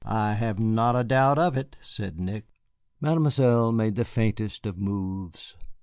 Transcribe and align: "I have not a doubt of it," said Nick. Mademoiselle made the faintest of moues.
"I 0.03 0.33
have 0.33 0.57
not 0.57 0.95
a 0.95 1.03
doubt 1.03 1.37
of 1.37 1.55
it," 1.55 1.75
said 1.79 2.19
Nick. 2.19 2.47
Mademoiselle 2.99 3.71
made 3.71 3.93
the 3.93 4.03
faintest 4.03 4.65
of 4.65 4.75
moues. 4.79 5.55